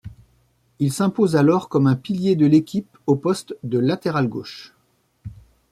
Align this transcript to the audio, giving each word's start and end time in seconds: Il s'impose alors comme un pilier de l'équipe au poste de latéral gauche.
Il 0.79 0.91
s'impose 0.91 1.35
alors 1.35 1.69
comme 1.69 1.85
un 1.85 1.93
pilier 1.95 2.35
de 2.35 2.47
l'équipe 2.47 2.97
au 3.05 3.15
poste 3.15 3.55
de 3.61 3.77
latéral 3.77 4.27
gauche. 4.27 4.73